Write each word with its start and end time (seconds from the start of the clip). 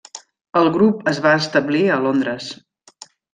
El 0.61 0.69
grup 0.77 1.03
es 1.11 1.19
va 1.25 1.33
establir 1.41 1.83
a 1.89 1.99
Londres. 2.07 2.49